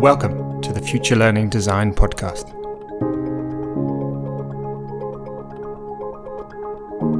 [0.00, 2.52] Welcome to the Future Learning Design Podcast.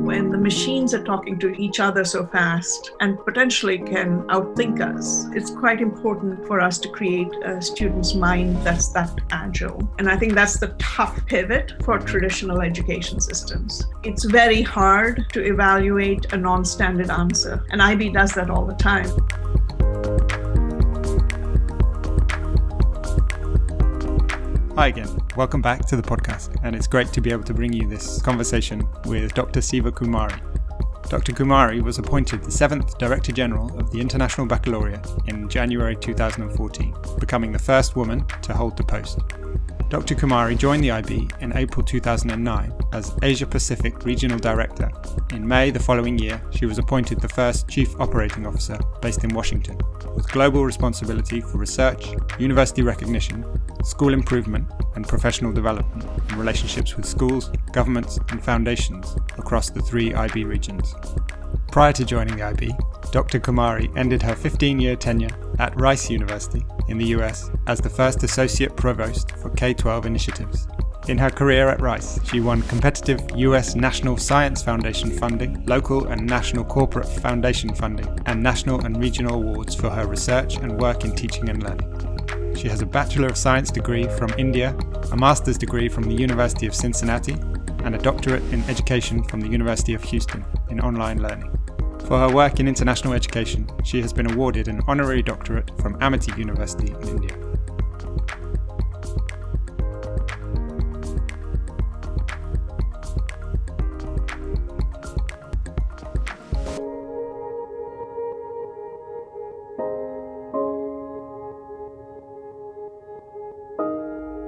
[0.04, 5.25] When the machines are talking to each other so fast and potentially can outthink us,
[5.33, 9.90] it's quite important for us to create a student's mind that's that agile.
[9.99, 13.87] And I think that's the tough pivot for traditional education systems.
[14.03, 18.74] It's very hard to evaluate a non standard answer, and IB does that all the
[18.74, 19.09] time.
[24.77, 25.09] Hi again.
[25.37, 28.21] Welcome back to the podcast, and it's great to be able to bring you this
[28.21, 29.62] conversation with Dr.
[29.62, 30.39] Siva Kumari.
[31.09, 31.33] Dr.
[31.33, 37.52] Kumari was appointed the seventh Director General of the International Baccalaureate in January 2014, becoming
[37.52, 39.21] the first woman to hold the post.
[39.89, 40.17] Dr.
[40.17, 44.91] Kumari joined the IB in April 2009 as Asia Pacific Regional Director.
[45.33, 49.33] In May the following year, she was appointed the first Chief Operating Officer based in
[49.33, 49.79] Washington,
[50.17, 52.09] with global responsibility for research,
[52.41, 53.45] university recognition,
[53.85, 54.67] school improvement,
[54.97, 60.97] and professional development in relationships with schools, governments, and foundations across the three IB regions.
[61.71, 62.73] Prior to joining the IB,
[63.13, 63.38] Dr.
[63.38, 68.22] Kumari ended her 15 year tenure at Rice University in the US as the first
[68.22, 70.66] Associate Provost for K 12 initiatives.
[71.08, 76.26] In her career at Rice, she won competitive US National Science Foundation funding, local and
[76.26, 81.14] national corporate foundation funding, and national and regional awards for her research and work in
[81.14, 82.56] teaching and learning.
[82.56, 84.76] She has a Bachelor of Science degree from India,
[85.12, 87.36] a Master's degree from the University of Cincinnati,
[87.84, 91.56] and a doctorate in education from the University of Houston in online learning.
[92.06, 96.32] For her work in international education, she has been awarded an honorary doctorate from Amity
[96.38, 97.36] University in India.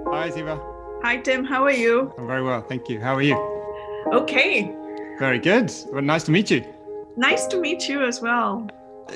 [0.07, 0.61] Hi, Siva.
[1.03, 1.45] Hi, Tim.
[1.45, 2.15] How are you?
[2.17, 3.01] I'm very well, thank you.
[3.01, 3.37] How are you?
[4.13, 4.73] Okay.
[5.19, 5.73] Very good.
[5.91, 6.65] Well, nice to meet you.
[7.19, 8.69] Nice to meet you as well.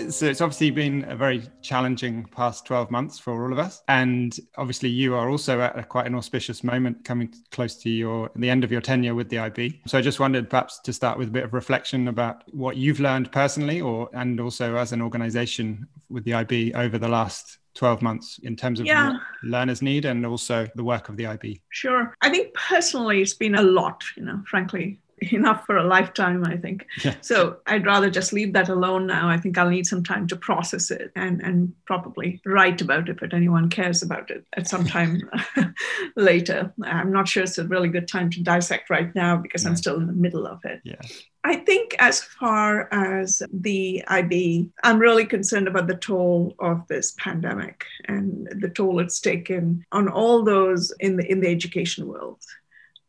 [0.09, 3.83] So it's obviously been a very challenging past 12 months for all of us.
[3.87, 8.29] And obviously you are also at a, quite an auspicious moment coming close to your
[8.35, 9.83] the end of your tenure with the IB.
[9.87, 12.99] So I just wondered perhaps to start with a bit of reflection about what you've
[13.01, 18.03] learned personally or and also as an organization with the IB over the last 12
[18.03, 19.13] months in terms of Yeah.
[19.13, 21.63] what learners need and also the work of the IB.
[21.69, 22.15] Sure.
[22.23, 26.57] I think personally, it's been a lot, you know, frankly, enough for a lifetime, I
[26.57, 26.87] think.
[27.05, 27.15] Yeah.
[27.21, 29.29] So I'd rather just leave that alone now.
[29.29, 33.19] I think I'll need some time to process it and, and probably write about it
[33.23, 35.21] if anyone cares about it at some time
[36.17, 36.73] later.
[36.83, 39.97] I'm not sure it's a really good time to dissect right now because I'm still
[39.97, 40.81] in the middle of it.
[40.85, 41.01] Yeah.
[41.45, 47.15] I think, as far as the IB, I'm really concerned about the toll of this
[47.19, 52.41] pandemic and the toll it's taken on all those in the in the education world,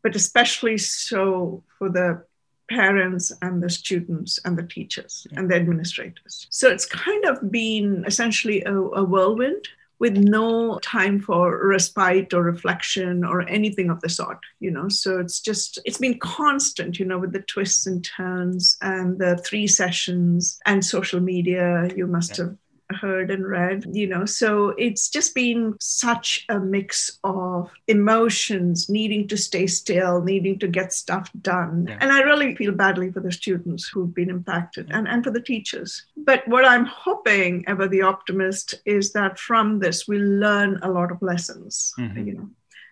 [0.04, 2.22] but especially so for the
[2.70, 6.46] parents and the students and the teachers and the administrators.
[6.50, 12.42] So it's kind of been essentially a, a whirlwind with no time for respite or
[12.42, 17.06] reflection or anything of the sort you know so it's just it's been constant you
[17.06, 22.36] know with the twists and turns and the three sessions and social media you must
[22.38, 22.44] Yeah.
[22.46, 22.56] have
[23.00, 24.24] heard and read you know.
[24.26, 30.68] So it's just been such a mix of emotions needing to stay still needing to
[30.68, 31.86] get stuff done.
[31.88, 31.98] Yeah.
[32.00, 35.40] and i really feel badly for the students who've been impacted and, and for the
[35.40, 36.04] teachers.
[36.16, 41.10] But what i'm hoping ever the optimist is that from this we learn a lot
[41.10, 42.26] of lessons Mhm.
[42.26, 42.48] you know.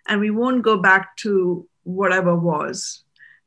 [0.09, 3.03] And we won't go back to whatever was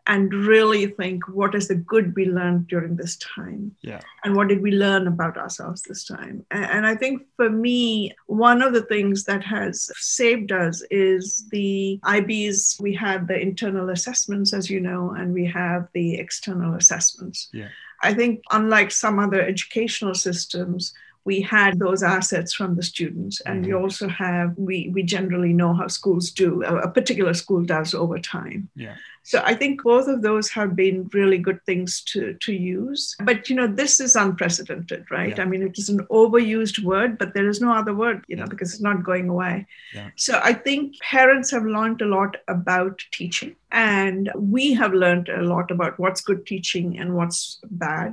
[0.09, 4.00] and really think what is the good we learned during this time Yeah.
[4.25, 8.62] and what did we learn about ourselves this time and i think for me one
[8.62, 14.53] of the things that has saved us is the ibs we have the internal assessments
[14.53, 17.69] as you know and we have the external assessments Yeah.
[18.03, 20.93] i think unlike some other educational systems
[21.26, 23.80] we had those assets from the students and we Mhm.
[23.83, 28.18] also have we we generally know how schools do a, a particular school does over
[28.36, 28.97] time Yeah.
[29.30, 33.03] so I think both of those have been really good things to, to use.
[33.28, 35.34] But, you know, this is unprecedented, right?
[35.36, 35.42] Yeah.
[35.42, 38.45] I mean, it is an overused word, but there is no other word, you know,
[38.45, 38.53] Yeah.
[38.53, 39.54] because it's not going away.
[39.97, 40.09] Yeah.
[40.27, 40.83] So I think
[41.16, 46.22] parents have learned a lot about teaching, and we have learned a lot about what's
[46.28, 47.41] good teaching and what's
[47.89, 48.12] bad.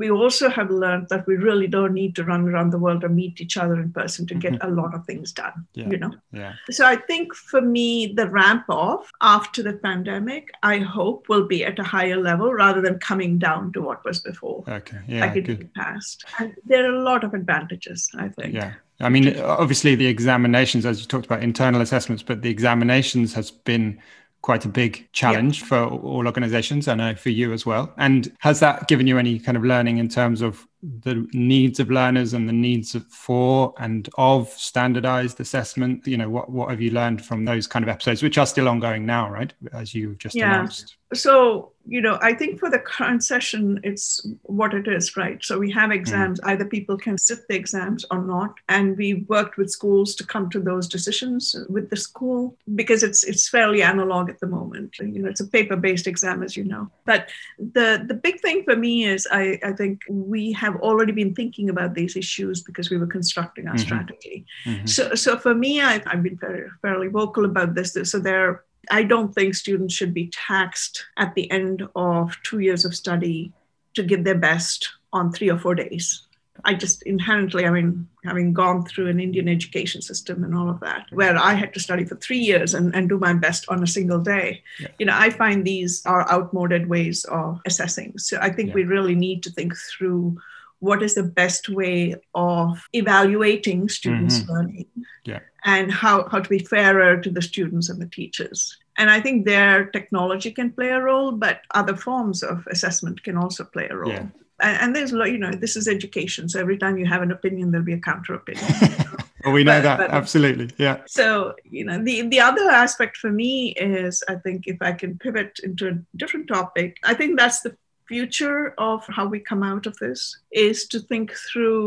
[0.00, 3.10] We also have learned that we really don't need to run around the world or
[3.10, 4.66] meet each other in person to get mm-hmm.
[4.66, 5.66] a lot of things done.
[5.74, 5.90] Yeah.
[5.90, 6.12] You know.
[6.32, 6.54] Yeah.
[6.70, 11.66] So I think for me, the ramp off after the pandemic, I hope will be
[11.66, 14.64] at a higher level rather than coming down to what was before.
[14.66, 15.00] Okay.
[15.06, 15.20] Yeah.
[15.20, 15.74] like it good.
[15.74, 16.24] past.
[16.38, 18.54] And there are a lot of advantages, I think.
[18.54, 18.72] Yeah.
[19.02, 23.50] I mean, obviously, the examinations, as you talked about, internal assessments, but the examinations has
[23.50, 24.00] been
[24.42, 26.88] quite a big challenge for all organizations.
[26.88, 27.92] I know for you as well.
[27.98, 31.90] And has that given you any kind of learning in terms of the needs of
[31.90, 36.06] learners and the needs of, for and of standardized assessment?
[36.06, 38.68] You know, what, what have you learned from those kind of episodes, which are still
[38.68, 39.52] ongoing now, right?
[39.72, 40.54] As you've just Yeah.
[40.54, 40.96] announced.
[41.12, 45.42] So, you know, I think for the current session, it's what it is, right?
[45.42, 45.96] So we have hmm.
[45.96, 48.54] exams, either people can sit the exams or not.
[48.68, 53.24] And we worked with schools to come to those decisions with the school because it's
[53.24, 54.98] it's fairly analog at the moment.
[55.00, 56.90] You know, it's a paper-based exam, as you know.
[57.06, 57.28] But
[57.58, 61.68] the the big thing for me is I, I think we have already been thinking
[61.70, 63.80] about these issues because we were constructing our Mhm.
[63.80, 64.46] strategy.
[64.64, 64.88] Mhm.
[64.88, 67.92] So, so for me, I've, I've been very, fairly vocal about this.
[68.04, 72.84] So there, I don't think students should be taxed at the end of two years
[72.84, 73.52] of study
[73.94, 76.26] to give their best on three or four days.
[76.62, 80.78] I just inherently, I mean, having gone through an Indian education system and all of
[80.80, 83.82] that, where I had to study for three years and, and do my best on
[83.82, 84.88] a single day, Yeah.
[84.98, 88.18] you know, I find these are outmoded ways of assessing.
[88.18, 88.74] So I think Yeah.
[88.74, 90.36] we really need to think through
[90.80, 94.48] what is the best way of evaluating students' Mhm.
[94.48, 94.86] learning
[95.24, 95.40] Yeah.
[95.64, 98.76] and how, how to be fairer to the students and the teachers.
[98.98, 103.36] And I think their technology can play a role, but other forms of assessment can
[103.36, 104.12] also play a role.
[104.12, 104.26] Yeah.
[104.62, 106.48] And, and there's, you know, this is education.
[106.48, 108.66] So every time you have an opinion, there'll be a counter opinion.
[109.42, 109.98] Well, we know But- that.
[110.00, 110.68] but- absolutely.
[110.76, 110.98] Yeah.
[111.06, 115.16] so, you know, the, the other aspect for me is I think if I can
[115.16, 117.74] pivot into a different topic, I think that's the
[118.10, 120.20] future of how we come out of this
[120.50, 121.80] is to think through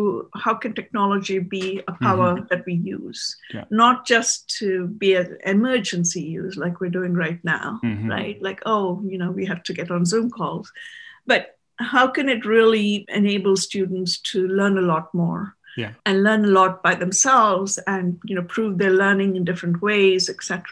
[0.44, 3.22] how can technology be a power that we use
[3.56, 3.66] Yeah.
[3.84, 4.68] not just to
[5.04, 8.10] be an emergency use like we're doing right now Mhm.
[8.18, 10.72] right like oh you know we have to get on zoom calls
[11.34, 11.44] but
[11.92, 12.90] how can it really
[13.22, 15.42] enable students to learn a lot more
[15.82, 15.94] Yeah.
[16.08, 20.24] and learn a lot by themselves and you know prove their learning in different ways
[20.34, 20.64] etc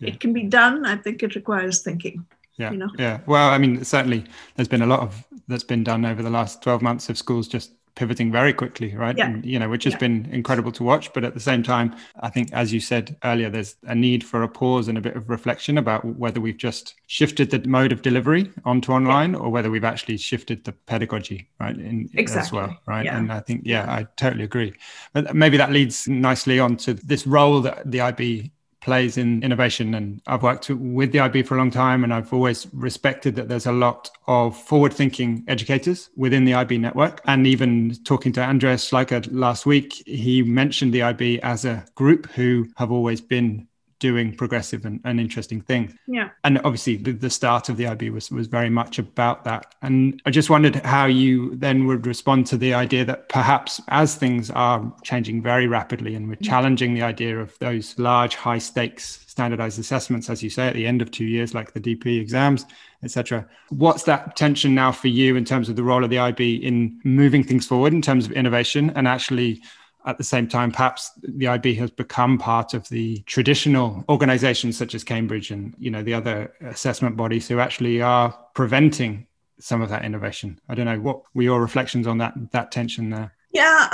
[0.00, 0.08] Yeah.
[0.10, 2.18] it can be done i think it requires thinking
[2.60, 2.70] Yeah.
[2.72, 2.90] you know?
[2.98, 3.20] Yeah.
[3.26, 4.24] Well, I mean, certainly
[4.56, 7.48] there's been a lot of that's been done over the last 12 months of schools
[7.48, 9.18] just pivoting very quickly, right?
[9.18, 9.26] Yeah.
[9.26, 9.98] And, you know, which has Yeah.
[9.98, 11.12] been incredible to watch.
[11.12, 14.42] But at the same time, I think, as you said earlier, there's a need for
[14.44, 18.00] a pause and a bit of reflection about whether we've just shifted the mode of
[18.02, 21.76] delivery onto online or whether we've actually shifted the pedagogy, right?
[21.76, 23.04] In, as well, right?
[23.04, 23.18] Yeah.
[23.18, 24.72] And I think, yeah, I totally agree.
[25.12, 29.94] But maybe that leads nicely on to this role that the IB plays in innovation.
[29.94, 33.48] And I've worked with the IB for a long time, and I've always respected that
[33.48, 37.20] there's a lot of forward thinking educators within the IB network.
[37.26, 42.30] And even talking to Andreas Schleicher last week, he mentioned the IB as a group
[42.30, 43.68] who have always been
[44.00, 45.94] doing progressive and, and interesting things.
[46.06, 49.74] yeah And obviously, the, the start of the IB was, was very much about that.
[49.82, 54.16] And I just wondered how you then would respond to the idea that perhaps as
[54.16, 59.24] things are changing very rapidly and we're challenging the idea of those large, high stakes
[59.30, 62.66] standardized assessments, as you say, at the end of two years, like the DP exams,
[63.04, 63.46] etc.
[63.68, 67.00] What's that tension now for you in terms of the role of the IB in
[67.04, 69.62] moving things forward in terms of innovation and actually
[70.06, 74.94] at the same time, perhaps the IB has become part of the traditional organizations such
[74.94, 79.26] as Cambridge and you know the other assessment bodies who actually are preventing
[79.58, 80.58] some of that innovation.
[80.68, 83.32] I don't know what were your reflections on that that tension there.
[83.52, 83.88] yeah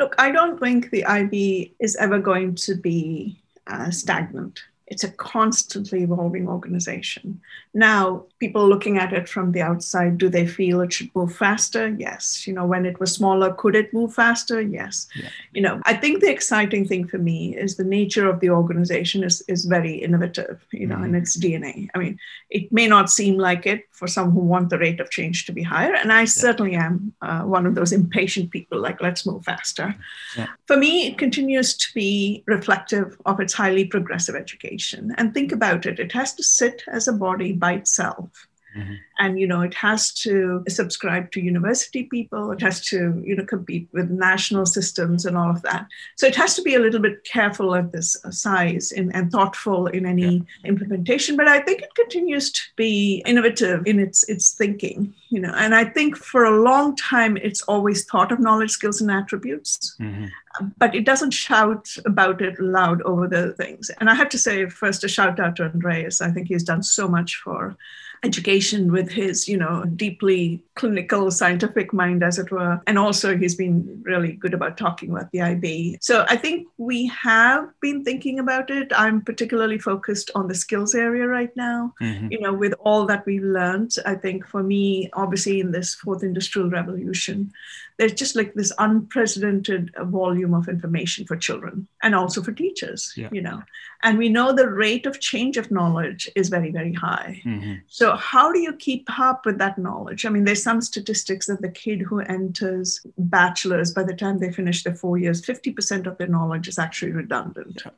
[0.00, 4.60] look i don't think the ib is ever going to be uh, stagnant
[4.90, 7.40] it's a constantly evolving organization.
[7.72, 11.94] Now, people looking at it from the outside, do they feel it should move faster?
[11.96, 12.44] Yes.
[12.44, 14.60] You know, when it was smaller, could it move faster?
[14.60, 15.06] Yes.
[15.14, 15.28] Yeah.
[15.52, 19.22] You know, I think the exciting thing for me is the nature of the organization
[19.22, 21.04] is, is very innovative, you know, Mhm.
[21.04, 21.88] in its DNA.
[21.94, 22.18] I mean,
[22.50, 25.52] it may not seem like it for some who want the rate of change to
[25.52, 25.94] be higher.
[25.94, 29.94] And I certainly am uh, one of those impatient people, like, let's move faster.
[30.36, 30.48] Yeah.
[30.66, 34.79] For me, it continues to be reflective of its highly progressive education.
[35.18, 38.48] And think about it it has to sit as a body by itself.
[38.76, 38.98] Mhm.
[39.18, 42.52] And you know, it has to subscribe to university people.
[42.52, 45.86] It has to, you know, compete with national systems and all of that.
[46.16, 49.88] So it has to be a little bit careful at this size and, and thoughtful
[49.88, 51.36] in any implementation.
[51.36, 55.14] But I think it continues to be innovative in its its thinking.
[55.30, 59.00] You know, and I think for a long time it's always thought of knowledge, skills,
[59.00, 59.96] and attributes.
[60.00, 60.30] Mhm.
[60.78, 63.88] but it doesn't shout about it loud over the things.
[64.00, 66.20] And I have to say, first, a shout out to Andreas.
[66.20, 67.76] I think he's done so much for
[68.22, 72.80] education with his, you know, deeply clinical scientific mind, as it were.
[72.86, 75.98] And also, he's been really good about talking about the IB.
[76.00, 78.92] So I think we have been thinking about it.
[78.94, 81.94] I'm particularly focused on the skills area right now.
[82.00, 82.28] Mm-hmm.
[82.30, 86.22] You know, with all that we've learned, I think for me, obviously, in this fourth
[86.22, 87.52] industrial revolution,
[88.00, 93.28] there's just like this unprecedented volume of information for children and also for teachers yeah.
[93.30, 93.62] you know
[94.02, 97.74] and we know the rate of change of knowledge is very very high mm-hmm.
[97.88, 101.60] so how do you keep up with that knowledge i mean there's some statistics that
[101.60, 106.16] the kid who enters bachelor's by the time they finish their four years 50% of
[106.16, 107.90] their knowledge is actually redundant yeah.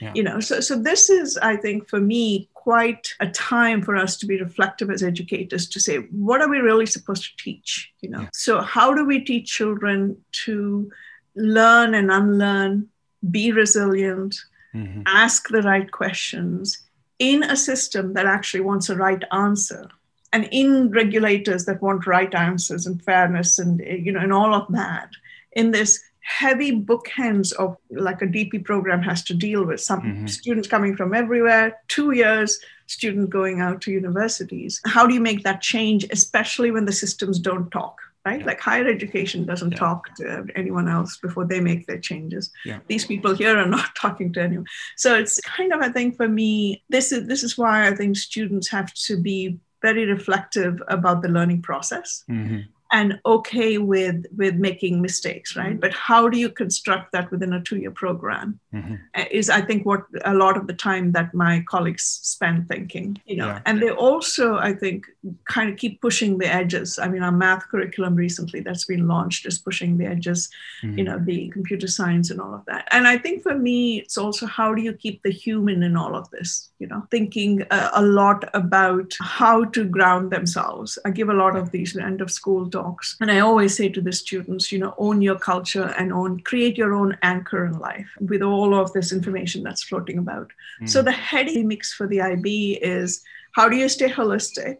[0.00, 0.12] Yeah.
[0.14, 4.18] you know so so this is i think for me quite a time for us
[4.18, 8.10] to be reflective as educators to say what are we really supposed to teach you
[8.10, 8.28] know yeah.
[8.34, 10.90] so how do we teach children to
[11.34, 12.86] learn and unlearn
[13.30, 14.36] be resilient
[14.74, 15.02] mm-hmm.
[15.06, 16.82] ask the right questions
[17.18, 19.88] in a system that actually wants a right answer
[20.34, 24.70] and in regulators that want right answers and fairness and you know and all of
[24.70, 25.08] that
[25.52, 25.98] in this
[26.30, 30.26] heavy bookends of like a DP program has to deal with some mm-hmm.
[30.26, 34.80] students coming from everywhere, two years, student going out to universities.
[34.86, 37.98] How do you make that change, especially when the systems don't talk?
[38.26, 38.46] Right, yeah.
[38.46, 39.78] like higher education doesn't yeah.
[39.78, 42.52] talk to anyone else before they make their changes.
[42.66, 42.80] Yeah.
[42.86, 44.66] These people here are not talking to anyone.
[44.96, 48.16] So it's kind of, I think, for me, this is this is why I think
[48.16, 52.24] students have to be very reflective about the learning process.
[52.30, 52.60] Mm-hmm
[52.92, 55.80] and okay with with making mistakes right mm-hmm.
[55.80, 58.94] but how do you construct that within a two year program mm-hmm.
[59.14, 63.20] Uh, is i think what a lot of the time that my colleagues spend thinking
[63.26, 63.60] you know yeah.
[63.66, 65.06] and they also i think
[65.48, 69.46] kind of keep pushing the edges i mean our math curriculum recently that's been launched
[69.46, 70.48] is pushing the edges
[70.82, 70.98] mm-hmm.
[70.98, 74.18] you know the computer science and all of that and i think for me it's
[74.18, 77.90] also how do you keep the human in all of this you know thinking a,
[77.94, 82.30] a lot about how to ground themselves i give a lot of these end of
[82.30, 83.16] school talks talks.
[83.20, 86.76] And I always say to the students, you know, own your culture and own, create
[86.76, 90.50] your own anchor in life with all of this information that's floating about.
[90.82, 90.88] Mm.
[90.88, 93.22] So the heady mix for the IB is
[93.52, 94.78] how do you stay holistic?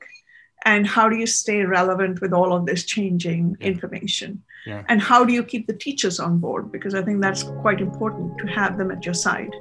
[0.67, 3.67] And how do you stay relevant with all of this changing yeah.
[3.67, 4.43] information?
[4.67, 4.85] Yeah.
[4.89, 6.71] And how do you keep the teachers on board?
[6.71, 9.55] Because I think that's quite important to have them at your side.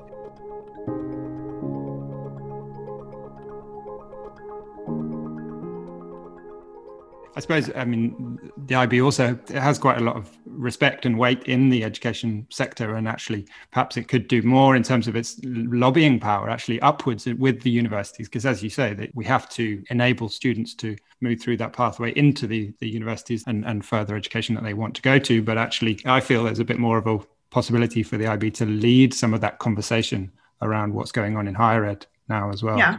[7.39, 11.41] I suppose, I mean, the IB also has quite a lot of respect and weight
[11.43, 15.39] in the education sector, and actually, perhaps it could do more in terms of its
[15.45, 19.81] lobbying power, actually upwards with the universities, because as you say, that we have to
[19.89, 24.53] enable students to move through that pathway into the, the universities and, and further education
[24.55, 25.41] that they want to go to.
[25.41, 27.19] But actually, I feel there's a bit more of a
[27.51, 30.29] possibility for the IB to lead some of that conversation
[30.61, 32.77] around what's going on in higher ed now as well.
[32.77, 32.97] Yeah.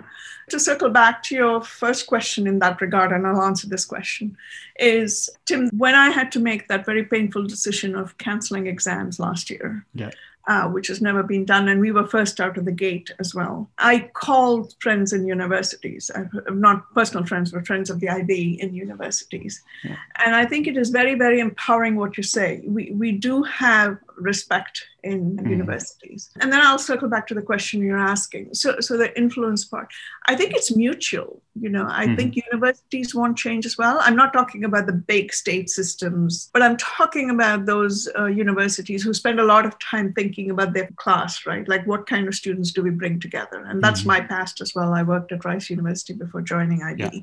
[0.51, 4.37] To circle back to your first question in that regard, and I'll answer this question,
[4.79, 9.49] is Tim, when I had to make that very painful decision of canceling exams last
[9.51, 10.11] year, yeah
[10.51, 11.69] uh, which has never been done.
[11.69, 13.71] And we were first out of the gate as well.
[13.79, 16.11] I called friends in universities,
[16.49, 19.63] not personal friends, but friends of the IB in universities.
[19.85, 19.97] Yeah.
[20.25, 22.63] And I think it is very, very empowering what you say.
[22.65, 25.51] We, we do have respect in mm.
[25.51, 26.31] universities.
[26.41, 28.55] And then I'll circle back to the question you're asking.
[28.55, 29.89] So, so the influence part,
[30.27, 31.43] I think it's mutual.
[31.59, 32.17] You know, I mm.
[32.17, 33.99] think universities want change as well.
[34.01, 39.03] I'm not talking about the big state systems, but I'm talking about those uh, universities
[39.03, 41.67] who spend a lot of time thinking about their class, right?
[41.67, 43.65] Like what kind of students do we bring together?
[43.67, 44.07] And that's mm.
[44.07, 44.93] my past as well.
[44.93, 47.01] I worked at Rice University before joining IB.
[47.01, 47.21] Yeah.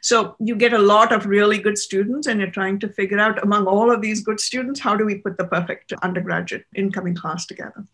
[0.00, 3.42] So you get a lot of really good students, and you're trying to figure out
[3.42, 7.46] among all of these good students, how do we put the perfect undergraduate incoming class
[7.46, 7.84] together?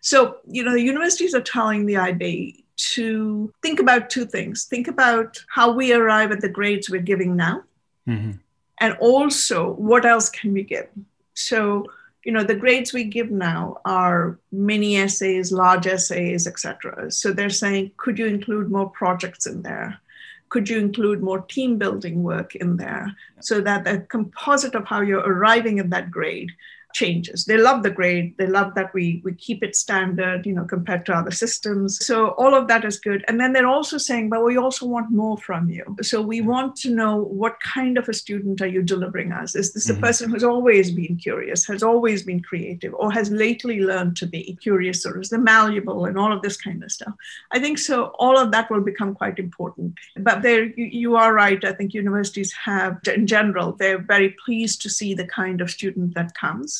[0.00, 4.86] So, you know, the universities are telling the IB to think about two things think
[4.86, 7.62] about how we arrive at the grades we're giving now,
[8.06, 8.32] mm-hmm.
[8.78, 10.88] and also what else can we give?
[11.34, 11.86] So,
[12.28, 17.48] you know the grades we give now are mini essays large essays etc so they're
[17.48, 19.98] saying could you include more projects in there
[20.48, 23.14] could you include more team building work in there?
[23.40, 26.50] So that the composite of how you're arriving at that grade
[26.94, 27.44] changes.
[27.44, 28.34] They love the grade.
[28.38, 32.04] They love that we we keep it standard, you know, compared to other systems.
[32.04, 33.24] So all of that is good.
[33.28, 35.96] And then they're also saying, but we also want more from you.
[36.02, 39.54] So we want to know what kind of a student are you delivering us?
[39.54, 40.02] Is this mm-hmm.
[40.02, 44.26] a person who's always been curious, has always been creative, or has lately learned to
[44.26, 47.14] be curious, or is they malleable and all of this kind of stuff?
[47.50, 48.06] I think so.
[48.18, 49.94] All of that will become quite important.
[50.16, 51.62] But there, you, you are right.
[51.64, 56.14] I think universities have, in general, they're very pleased to see the kind of student
[56.14, 56.77] that comes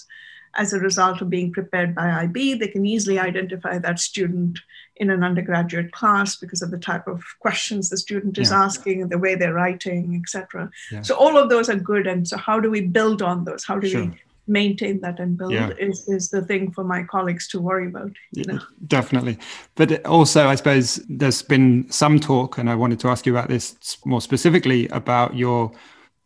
[0.54, 2.54] as a result of being prepared by IB.
[2.54, 4.58] They can easily identify that student
[4.96, 8.64] in an undergraduate class because of the type of questions the student is yeah.
[8.64, 10.70] asking and the way they're writing, etc.
[10.90, 11.02] Yeah.
[11.02, 12.06] So all of those are good.
[12.06, 13.64] And so how do we build on those?
[13.64, 14.06] How do sure.
[14.06, 14.12] we
[14.48, 15.70] maintain that and build yeah.
[15.78, 18.58] is, is the thing for my colleagues to worry about you know?
[18.86, 19.38] definitely
[19.74, 23.48] but also i suppose there's been some talk and i wanted to ask you about
[23.48, 25.70] this more specifically about your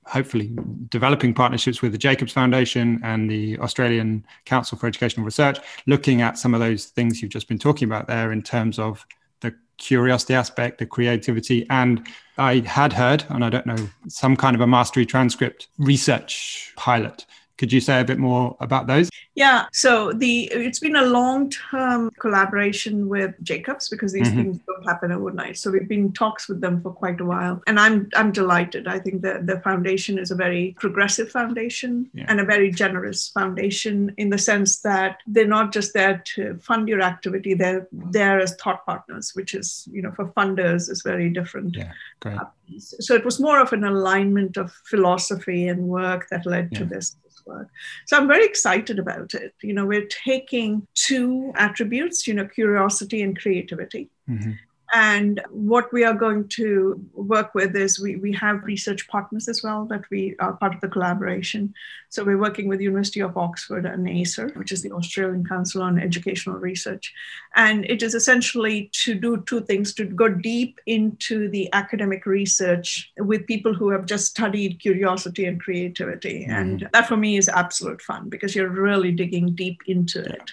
[0.04, 0.50] hopefully
[0.88, 6.38] developing partnerships with the Jacobs Foundation and the Australian Council for Educational Research, looking at
[6.38, 9.06] some of those things you've just been talking about there in terms of
[9.40, 11.66] the curiosity aspect, the creativity.
[11.70, 12.06] And
[12.38, 17.24] I had heard, and I don't know, some kind of a mastery transcript research pilot
[17.62, 19.08] could you say a bit more about those?
[19.36, 24.36] Yeah, so the it's been a long-term collaboration with Jacobs because these mm-hmm.
[24.36, 25.56] things don't happen overnight.
[25.58, 28.88] So we've been in talks with them for quite a while, and I'm I'm delighted.
[28.88, 32.26] I think the the foundation is a very progressive foundation yeah.
[32.26, 36.88] and a very generous foundation in the sense that they're not just there to fund
[36.88, 41.30] your activity; they're there as thought partners, which is you know for funders is very
[41.30, 41.76] different.
[41.76, 42.38] Yeah, great.
[42.38, 42.46] Uh,
[42.78, 46.78] so it was more of an alignment of philosophy and work that led yeah.
[46.80, 47.68] to this work.
[48.06, 49.54] So I'm very excited about it.
[49.62, 54.10] You know, we're taking two attributes, you know, curiosity and creativity.
[54.28, 54.52] Mm-hmm.
[54.94, 59.62] And what we are going to work with is we, we have research partners as
[59.62, 61.72] well that we are part of the collaboration.
[62.10, 65.98] So we're working with University of Oxford and ACER, which is the Australian Council on
[65.98, 67.10] Educational Research.
[67.56, 73.10] And it is essentially to do two things, to go deep into the academic research
[73.16, 76.42] with people who have just studied curiosity and creativity.
[76.42, 76.52] Mm-hmm.
[76.52, 80.52] And that for me is absolute fun because you're really digging deep into it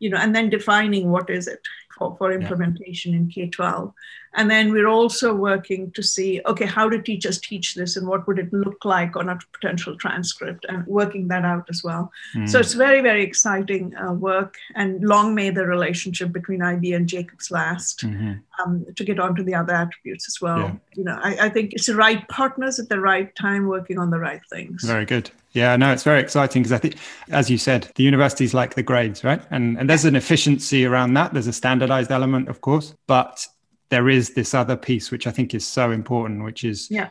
[0.00, 1.60] you know, and then defining what is it
[2.00, 3.18] for, for implementation yeah.
[3.18, 3.92] in K 12.
[4.34, 8.26] And then we're also working to see okay, how do teachers teach this and what
[8.26, 12.12] would it look like on a potential transcript and working that out as well.
[12.34, 12.48] Mm.
[12.48, 14.56] So it's very, very exciting uh, work.
[14.74, 18.32] And long may the relationship between IB and Jacobs last mm-hmm.
[18.62, 20.58] um, to get onto the other attributes as well.
[20.58, 20.74] Yeah.
[20.94, 24.10] You know, I, I think it's the right partners at the right time working on
[24.10, 24.84] the right things.
[24.84, 25.30] Very good.
[25.52, 26.96] Yeah, no, it's very exciting because I think,
[27.30, 29.42] as you said, the universities like the grades, right?
[29.50, 31.32] And and there's an efficiency around that.
[31.32, 33.44] There's a standardized element, of course, but
[33.90, 37.10] there is this other piece which I think is so important, which is yeah.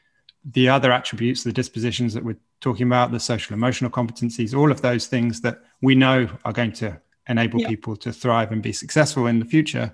[0.51, 4.81] the other attributes, the dispositions that we're talking about, the social emotional competencies, all of
[4.81, 7.67] those things that we know are going to enable yeah.
[7.67, 9.93] people to thrive and be successful in the future.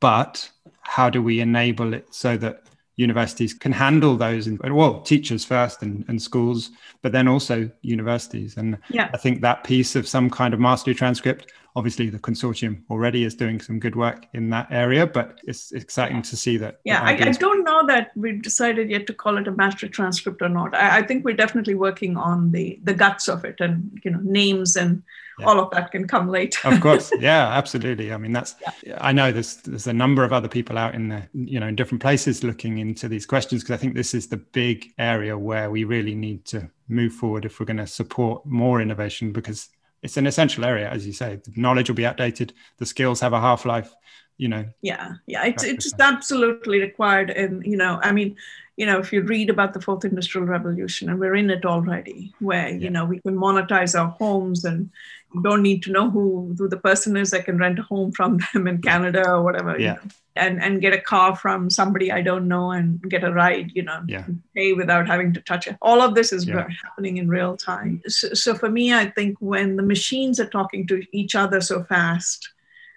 [0.00, 0.50] But
[0.82, 5.82] how do we enable it so that universities can handle those and well teachers first
[5.82, 9.08] and, and schools but then also universities and yeah.
[9.14, 13.34] i think that piece of some kind of mastery transcript obviously the consortium already is
[13.34, 17.12] doing some good work in that area but it's exciting to see that yeah I,
[17.12, 20.74] I, don't know that we've decided yet to call it a master transcript or not.
[20.74, 24.20] I, I, think we're definitely working on the the guts of it and you know
[24.22, 25.02] names and
[25.38, 25.46] yeah.
[25.46, 26.68] all of that can come later.
[26.68, 27.10] Of course.
[27.20, 28.12] Yeah absolutely.
[28.12, 28.54] I mean that's
[28.84, 28.98] yeah.
[29.00, 31.76] i know there's there's a number of other people out in the you know in
[31.76, 35.70] different places looking into these questions because i think this is the big area where
[35.70, 39.68] we really need to move forward if we're going to support more innovation because
[40.02, 41.36] it's an essential area, as you say.
[41.36, 42.52] The knowledge will be outdated.
[42.78, 43.94] The skills have a half life.
[44.38, 44.64] You know.
[44.80, 48.36] Yeah, yeah, it's it's absolutely required, and you know, I mean,
[48.82, 52.34] you know, if you read about the fourth industrial revolution, and we're in it already,
[52.40, 52.78] where yeah.
[52.78, 54.90] you know we can monetize our homes and
[55.32, 58.10] you don't need to know who who the person is that can rent a home
[58.10, 59.78] from them in Canada or whatever.
[59.78, 59.78] Yeah.
[59.78, 60.00] You know?
[60.34, 63.84] and and get a car from somebody I don't know and get a ride, you
[63.84, 64.24] know, yeah.
[64.56, 65.76] pay without having to touch it.
[65.80, 66.66] All of this is yeah.
[66.82, 68.02] happening in real time.
[68.08, 71.84] So, so for me, I think when the machines are talking to each other so
[71.84, 72.48] fast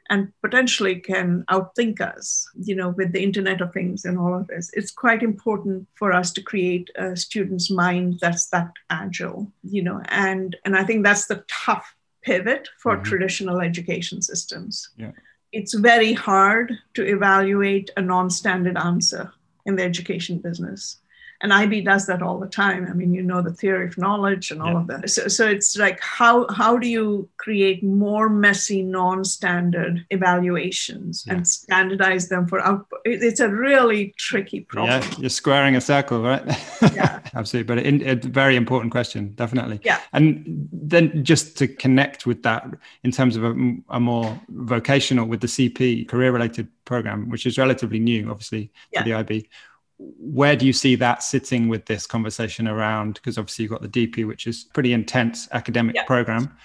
[0.09, 4.47] and potentially can outthink us, you know, with the Internet of Things and all of
[4.47, 9.81] this, it's quite important for us to create a student's mind that's that agile, you
[9.81, 13.03] know, and and I think that's the tough pivot for mm-hmm.
[13.03, 14.89] traditional education systems.
[14.97, 15.11] Yeah
[15.55, 19.31] it's very hard to evaluate a non-standard answer
[19.65, 20.97] in the education business
[21.45, 22.87] and IB does that all the time.
[22.89, 24.79] I mean, you know the theory of knowledge and all yeah.
[24.79, 25.09] of that.
[25.11, 31.33] So, so it's like how how do you create more messy, non-standard evaluations yeah.
[31.33, 32.99] and standardize them for output?
[33.05, 35.03] It's a really tricky problem.
[35.03, 36.43] Yeah, you're squaring a circle, right?
[36.95, 37.75] Yeah, absolutely.
[37.75, 39.79] But it's a very important question, definitely.
[39.83, 39.99] Yeah.
[40.13, 42.65] And then just to connect with that
[43.03, 43.53] in terms of a,
[43.89, 49.01] a more vocational with the CP career-related program, which is relatively new, obviously, yeah.
[49.01, 49.49] for the IB
[49.97, 53.87] where do you see that sitting with this conversation around because obviously you've got the
[54.07, 56.03] dp which is pretty intense academic yeah.
[56.03, 56.55] program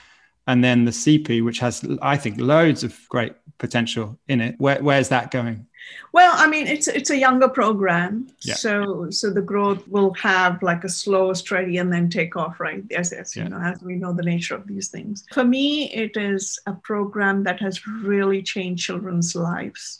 [0.46, 4.82] and then the cp which has i think loads of great potential in it where,
[4.82, 5.66] where's that going
[6.12, 8.54] Well, I mean, it's it's a younger program, Yeah.
[8.54, 12.84] so so the growth will have like a slow, steady, and then take off, right?
[12.92, 13.44] As, as Yeah.
[13.44, 15.24] you know, as we know the nature of these things.
[15.32, 19.99] For me, it is a program that has really changed children's lives,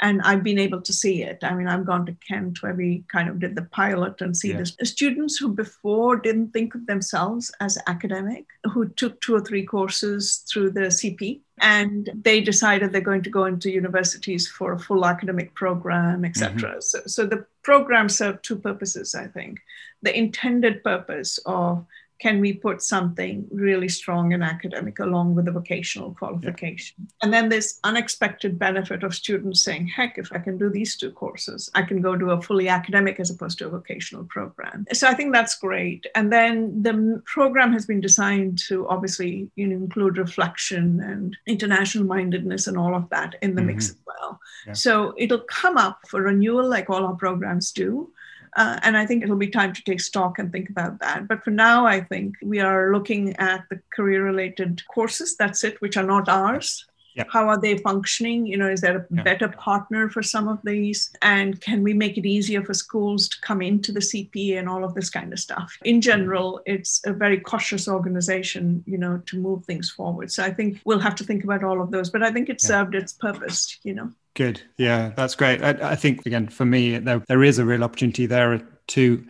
[0.00, 1.38] and I've been able to see it.
[1.42, 4.50] I mean, I've gone to Kent where we kind of did the pilot and see
[4.50, 4.58] Yeah.
[4.58, 9.64] this students who before didn't think of themselves as academic, who took two or three
[9.64, 14.78] courses through the CP and they decided they're going to go into universities for a
[14.78, 16.52] full academic program, etc.
[16.52, 16.80] Mm-hmm.
[16.80, 19.60] So, so the program served two purposes, I think.
[20.02, 21.84] The intended purpose of
[22.18, 27.06] can we put something really strong and academic along with the vocational qualification?
[27.22, 31.12] And then this unexpected benefit of students saying, heck, if I can do these two
[31.12, 34.84] courses, I can go to a fully academic as opposed to a vocational program.
[34.92, 36.06] So I think that's great.
[36.14, 42.04] And then the program has been designed to obviously you know, include reflection and international
[42.04, 43.92] mindedness and all of that in the mix mm-hmm.
[43.92, 44.40] as well.
[44.66, 44.72] Yeah.
[44.72, 48.10] So it'll come up for renewal like all our programs do.
[48.56, 51.28] Uh, and I think it'll be time to take stock and think about that.
[51.28, 55.36] But for now, I think we are looking at the career related courses.
[55.36, 56.84] That's it, which are not ours.
[57.14, 57.24] Yeah.
[57.28, 58.46] How are they functioning?
[58.46, 59.22] You know, is there a Yeah.
[59.24, 61.10] better partner for some of these?
[61.20, 64.84] And can we make it easier for schools to come into the CP and all
[64.84, 65.76] of this kind of stuff?
[65.84, 70.30] In general, it's a very cautious organization, you know, to move things forward.
[70.30, 72.08] So I think we'll have to think about all of those.
[72.08, 72.68] But I think it Yeah.
[72.68, 74.12] served its purpose, you know.
[74.38, 74.62] Good.
[74.76, 75.64] Yeah, that's great.
[75.64, 79.26] I, I think again for me there there is a real opportunity there to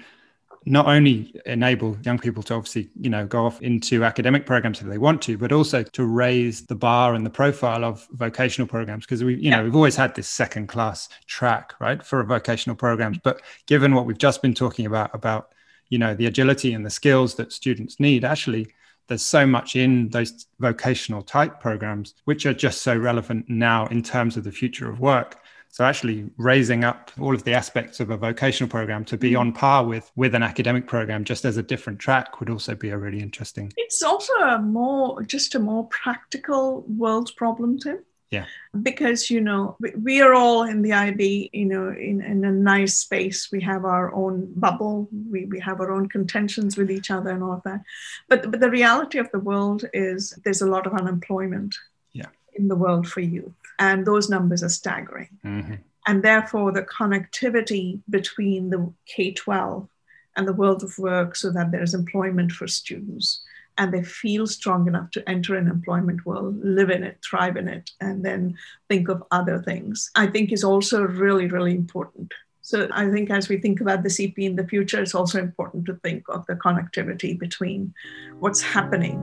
[0.66, 4.86] not only enable young people to obviously you know go off into academic programs if
[4.86, 9.06] they want to, but also to raise the bar and the profile of vocational programs
[9.06, 13.16] because we you know we've always had this second class track right for vocational programs,
[13.16, 15.54] but given what we've just been talking about about
[15.88, 18.68] you know the agility and the skills that students need actually
[19.08, 24.02] there's so much in those vocational type programs which are just so relevant now in
[24.02, 25.40] terms of the future of work
[25.70, 29.40] so actually raising up all of the aspects of a vocational program to be mm.
[29.40, 32.90] on par with with an academic program just as a different track would also be
[32.90, 37.98] a really interesting It's also a more, just a more practical world problem, Tim.
[38.30, 38.44] Yeah.
[38.82, 42.98] Because, you know, we, are all in the IB, you know, in, in a nice
[42.98, 43.50] space.
[43.50, 45.08] We have our own bubble.
[45.30, 47.82] We, we have our own contentions with each other and all of that.
[48.28, 51.74] But, but the reality of the world is there's a lot of unemployment
[52.12, 52.26] Yeah.
[52.54, 53.54] in the world for youth.
[53.78, 55.30] And those numbers are staggering.
[55.44, 55.78] Mhm.
[56.06, 59.88] And therefore, the connectivity between the K 12
[60.36, 63.42] and the world of work so that there's employment for students
[63.78, 67.68] and they feel strong enough to enter an employment world, live in it, thrive in
[67.68, 68.56] it, and then
[68.88, 72.32] think of other things, I think is also really, really important.
[72.60, 75.86] So I think as we think about the CP in the future, it's also important
[75.86, 77.94] to think of the connectivity between
[78.40, 79.18] what's happening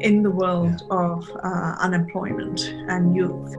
[0.00, 3.54] in the world of uh, unemployment and youth.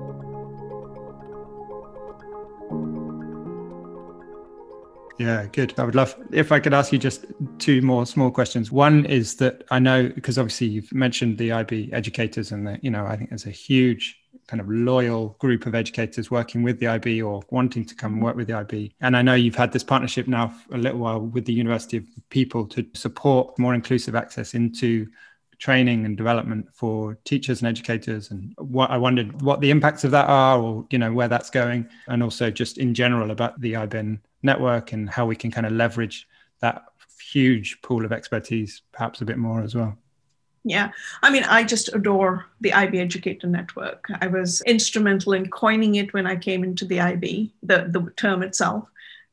[5.17, 5.73] Yeah, good.
[5.79, 7.25] I would love if I could ask you just
[7.57, 8.71] two more small questions.
[8.71, 12.91] One is that I know because obviously you've mentioned the IB educators, and the, you
[12.91, 16.87] know I think there's a huge kind of loyal group of educators working with the
[16.87, 18.93] IB or wanting to come and work with the IB.
[19.01, 21.97] And I know you've had this partnership now for a little while with the University
[21.97, 25.07] of People to support more inclusive access into
[25.59, 30.11] training and development for teachers and educators and what I wondered what the impacts of
[30.11, 33.73] that are or you know where that's going and also just in general about the
[33.73, 36.27] IBEN network and how we can kind of leverage
[36.61, 36.83] that
[37.31, 39.97] huge pool of expertise perhaps a bit more as well.
[40.63, 40.91] Yeah,
[41.23, 44.05] I mean, I just adore the IB Educator Network.
[44.21, 48.43] I was instrumental in coining it when I came into the IB, the, the term
[48.43, 48.85] itself.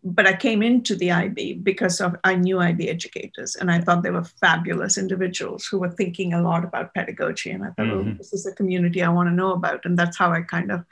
[0.06, 4.02] But I came into the IB because of I knew IB educators, and I thought
[4.02, 7.50] they were fabulous individuals who were thinking a lot about pedagogy.
[7.50, 8.18] And I thought, oh, Mhm.
[8.18, 10.84] this is a community I want to know about, and that's how I kind of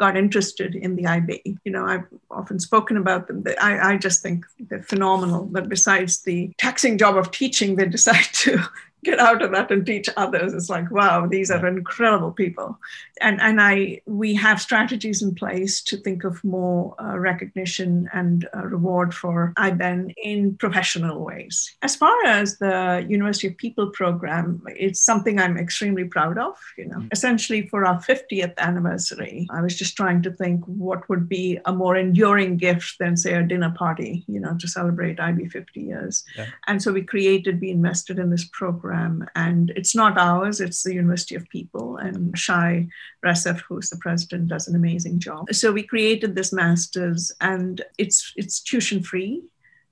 [0.00, 1.58] got interested in the IB.
[1.62, 3.44] You know, I've often spoken about them.
[3.60, 5.44] I, I just think they're phenomenal.
[5.44, 8.58] But besides the taxing job of teaching, they decide to
[9.04, 10.52] get out of that and teach others.
[10.54, 12.78] It's like, wow, these are incredible people.
[13.20, 18.48] And and I we have strategies in place to think of more uh, recognition and
[18.54, 21.76] uh, reward for IBEN in professional ways.
[21.82, 26.56] As far as the University of People program, it's something I'm extremely proud of.
[26.76, 31.28] You know, essentially for our 50th anniversary, I was just trying to think what would
[31.28, 34.24] be a more enduring gift than say a dinner party.
[34.26, 36.24] You know, to celebrate IB 50 years.
[36.36, 36.46] Yeah.
[36.66, 40.94] And so we created, we invested in this program, and it's not ours, it's the
[40.94, 41.96] University of People.
[41.96, 42.88] And Shai
[43.24, 45.52] Reshef, who's the president, does an amazing job.
[45.52, 49.42] So we created this master's, and it's it's tuition free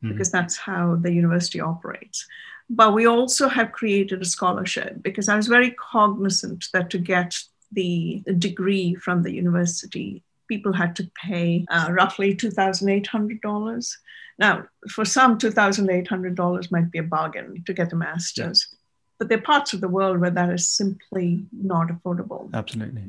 [0.03, 0.09] Mhm.
[0.11, 2.27] because that's how the university operates.
[2.71, 7.35] But we also have created a scholarship because I was very cognizant that to get
[7.73, 13.97] the degree from the university, people had to pay uh, roughly $2,800.
[14.39, 18.75] Now, for some, $2,800 might be a bargain to get a master's.
[19.19, 19.25] Yeah.
[19.25, 22.51] But there are parts of the world where that is simply not affordable.
[22.55, 23.09] Absolutely.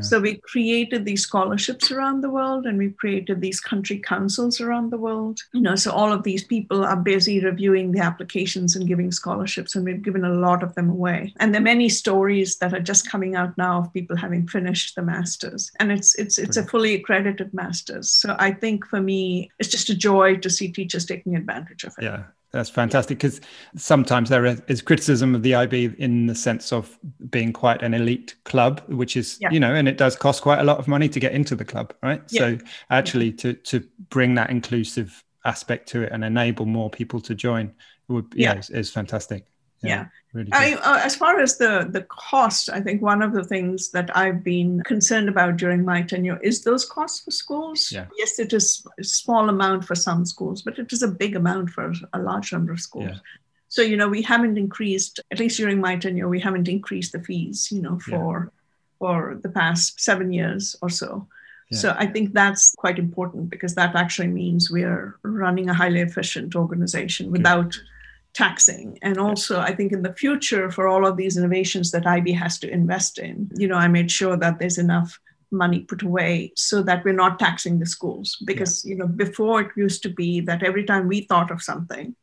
[0.00, 4.90] So we created these scholarships around the world and we created these country councils around
[4.90, 5.38] the world.
[5.52, 9.76] You know, so all of these people are busy reviewing the applications and giving scholarships,
[9.76, 11.32] and we've given a lot of them away.
[11.38, 14.96] And there are many stories that are just coming out now of people having finished
[14.96, 15.70] the masters.
[15.78, 18.10] And it's it's it's a fully accredited masters.
[18.10, 21.94] So I think for me, it's just a joy to see teachers taking advantage of
[21.98, 22.04] it.
[22.04, 22.24] Yeah.
[22.56, 23.42] That's fantastic because
[23.76, 28.34] sometimes there is criticism of the IB in the sense of being quite an elite
[28.44, 29.50] club, which is, yeah.
[29.50, 31.66] you know, and it does cost quite a lot of money to get into the
[31.66, 32.22] club, right?
[32.30, 32.40] Yeah.
[32.40, 33.36] So actually, yeah.
[33.36, 37.74] to to bring that inclusive aspect to it and enable more people to join
[38.08, 39.44] would yeah, is, is fantastic
[39.82, 43.44] yeah, really I, uh, as far as the the cost i think one of the
[43.44, 48.06] things that i've been concerned about during my tenure is those costs for schools yeah.
[48.16, 51.70] yes it is a small amount for some schools but it is a big amount
[51.70, 53.18] for a large number of schools yeah.
[53.68, 57.22] so you know we haven't increased at least during my tenure we haven't increased the
[57.22, 58.58] fees you know for yeah.
[58.98, 61.26] for the past seven years or so
[61.70, 61.78] yeah.
[61.78, 66.00] So I think that's quite important because that actually means we are running a highly
[66.00, 67.82] efficient organization without Good
[68.36, 68.98] taxing.
[69.00, 72.58] And also, I think in the future, for all of these innovations that IB has
[72.58, 75.18] to invest in, you know, I made sure that there's enough
[75.50, 78.36] money put away so that we're not taxing the schools.
[78.44, 78.90] Because, yeah.
[78.90, 82.14] you know, before it used to be that every time we thought of something,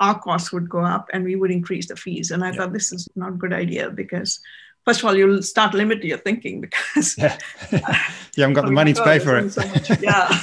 [0.00, 2.32] our costs would go up and we would increase the fees.
[2.32, 2.56] And I yeah.
[2.56, 4.40] thought this is not a good idea because
[4.84, 7.38] first of all, you'll start limiting your thinking because yeah,
[7.70, 9.52] you haven't got the money to pay for it.
[9.52, 9.62] So
[10.00, 10.28] yeah.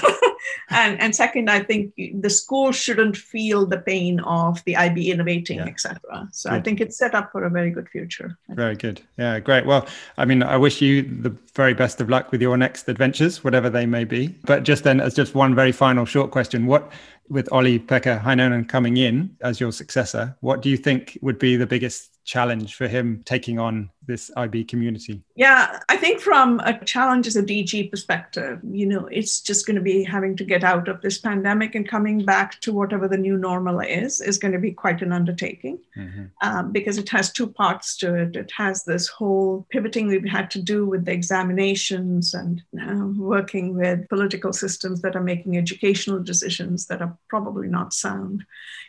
[0.69, 5.57] and and second i think the school shouldn't feel the pain of the ib innovating
[5.57, 5.65] yeah.
[5.65, 6.55] etc so good.
[6.57, 8.37] i think it's set up for a very good future.
[8.49, 9.01] Very good.
[9.17, 9.65] Yeah great.
[9.65, 13.43] Well i mean i wish you the very best of luck with your next adventures
[13.43, 14.27] whatever they may be.
[14.45, 16.91] But just then as just one very final short question what
[17.29, 21.55] with Olli Pekka Heinonen coming in as your successor, what do you think would be
[21.55, 25.21] the biggest challenge for him taking on this IB community?
[25.35, 29.75] Yeah, I think from a challenge as a DG perspective, you know, it's just going
[29.75, 33.17] to be having to get out of this pandemic and coming back to whatever the
[33.17, 36.25] new normal is, is going to be quite an undertaking mm-hmm.
[36.41, 38.35] um, because it has two parts to it.
[38.35, 43.77] It has this whole pivoting we've had to do with the examinations and uh, working
[43.77, 48.43] with political systems that are making educational decisions that are probably not sound.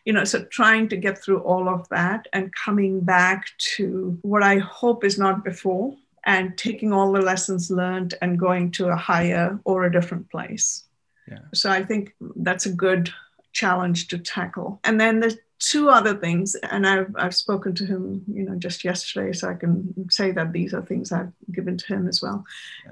[0.06, 3.44] You know, so trying to get through all of that and coming back
[3.76, 8.70] to what I hope is not before and taking all the lessons learned and going
[8.72, 10.84] to a higher or a different place.
[11.28, 11.38] Yeah.
[11.54, 13.10] So I think that's a good
[13.52, 14.80] challenge to tackle.
[14.84, 18.82] And then the two other things, and I've, I've spoken to him, you know, just
[18.82, 22.44] yesterday, so I can say that these are things I've given to him as well,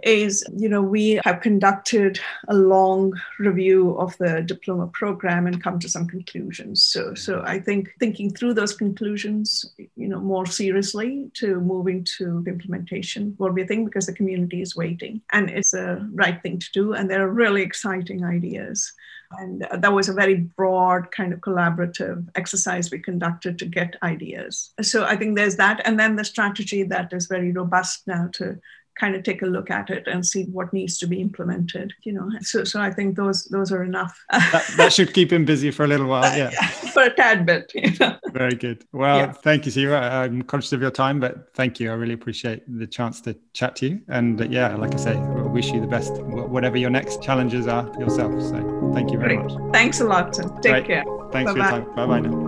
[0.02, 5.78] is, you know, we have conducted a long review of the diploma program and come
[5.78, 6.84] to some conclusions.
[6.84, 12.42] So, so I think thinking through those conclusions, you know, more seriously to moving to
[12.42, 16.40] the implementation will be a thing because the community is waiting and it's a right
[16.42, 16.92] thing to do.
[16.92, 18.92] And there are really exciting ideas.
[19.38, 22.57] And that was a very broad kind of collaborative exercise
[22.90, 24.72] we conducted to get ideas.
[24.82, 25.80] So I think there's that.
[25.84, 28.58] And then the strategy that is very robust now to
[28.98, 32.12] kind of take a look at it and see what needs to be implemented you
[32.12, 35.70] know so so i think those those are enough that, that should keep him busy
[35.70, 36.50] for a little while yeah
[36.92, 38.16] for a tad bit you know?
[38.32, 39.32] very good well yeah.
[39.32, 39.96] thank you Siva.
[39.96, 43.76] i'm conscious of your time but thank you i really appreciate the chance to chat
[43.76, 46.90] to you and uh, yeah like i say I wish you the best whatever your
[46.90, 49.50] next challenges are yourself so thank you very Great.
[49.50, 50.86] much thanks a lot take Great.
[50.86, 51.70] care thanks Bye-bye.
[51.70, 52.47] for your time bye bye now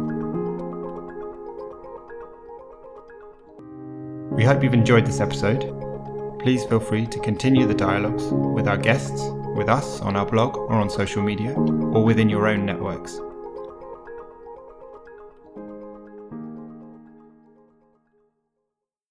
[4.40, 5.60] we hope you've enjoyed this episode
[6.40, 9.20] please feel free to continue the dialogues with our guests,
[9.54, 13.20] with us on our blog or on social media, or within your own networks.